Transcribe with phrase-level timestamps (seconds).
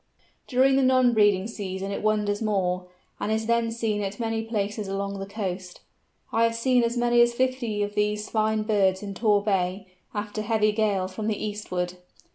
[0.47, 2.87] During the non breeding season it wanders more,
[3.19, 5.81] and is then seen at many places along the coast.
[6.31, 10.41] I have seen as many as fifty of these fine birds in Tor Bay, after
[10.41, 11.97] heavy gales from the eastward.